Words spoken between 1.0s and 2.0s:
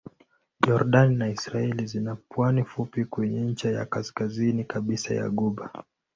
na Israel